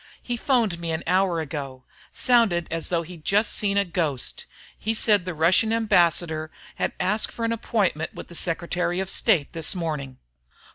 [0.19, 1.83] "He phoned me an hour ago.
[2.11, 4.47] Sounded as though he'd just seen a ghost.
[4.75, 9.53] He said the Russian ambassador had asked for an appointment with the Secretary of State
[9.53, 10.17] this morning...."